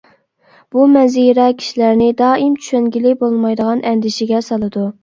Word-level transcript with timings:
بۇ 0.75 0.85
مەنزىرە 0.93 1.45
كىشىلەرنى 1.61 2.09
دائىم 2.25 2.59
چۈشەنگىلى 2.65 3.17
بولمايدىغان 3.23 3.89
ئەندىشىگە 3.93 4.47
سالىدۇ. 4.51 4.93